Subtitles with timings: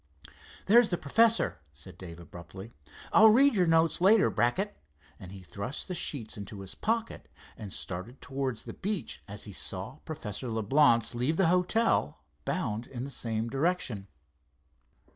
[0.65, 2.71] "There's the professor," said Dave abruptly,
[3.13, 4.75] "I'll read your notes later, Brackett,"
[5.19, 9.53] and he thrust the sheets into his pocket, and started towards the beach as he
[9.53, 14.07] saw Professor Leblance leave the hotel, bound in the same direction.